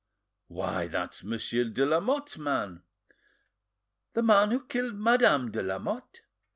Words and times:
"Why, 0.47 0.87
that's 0.87 1.23
Monsieur 1.23 1.65
de 1.65 1.85
Lamotte's 1.85 2.35
man." 2.35 2.81
"The 4.13 4.23
man 4.23 4.49
who 4.49 4.65
killed 4.65 4.95
Madame 4.95 5.51
de 5.51 5.61
Lamotte?" 5.61 6.23